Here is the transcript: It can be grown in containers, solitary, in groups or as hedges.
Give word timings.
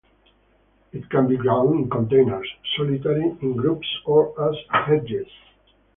It 0.93 1.07
can 1.11 1.27
be 1.27 1.37
grown 1.37 1.77
in 1.83 1.87
containers, 1.91 2.49
solitary, 2.75 3.37
in 3.43 3.55
groups 3.55 3.85
or 4.03 4.33
as 4.49 4.55
hedges. 4.67 5.27